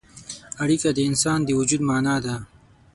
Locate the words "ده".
2.25-2.35